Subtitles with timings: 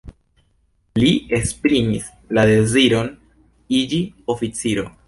[1.03, 2.09] Li esprimis
[2.39, 3.13] la deziron
[3.83, 4.03] iĝi
[4.37, 4.93] oficiro.